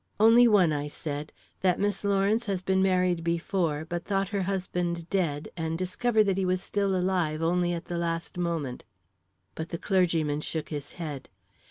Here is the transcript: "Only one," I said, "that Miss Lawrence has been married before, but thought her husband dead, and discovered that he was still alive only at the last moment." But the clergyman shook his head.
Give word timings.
"Only 0.19 0.47
one," 0.47 0.73
I 0.73 0.87
said, 0.87 1.31
"that 1.59 1.79
Miss 1.79 2.03
Lawrence 2.03 2.47
has 2.47 2.63
been 2.63 2.81
married 2.81 3.23
before, 3.23 3.85
but 3.87 4.03
thought 4.03 4.29
her 4.29 4.41
husband 4.41 5.07
dead, 5.11 5.49
and 5.55 5.77
discovered 5.77 6.23
that 6.23 6.39
he 6.39 6.43
was 6.45 6.59
still 6.63 6.95
alive 6.95 7.43
only 7.43 7.71
at 7.73 7.85
the 7.85 7.99
last 7.99 8.35
moment." 8.35 8.83
But 9.53 9.69
the 9.69 9.77
clergyman 9.77 10.41
shook 10.41 10.69
his 10.69 10.93
head. 10.93 11.29